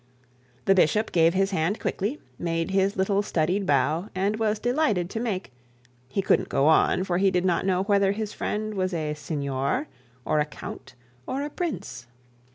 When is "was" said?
4.39-4.57, 8.73-8.95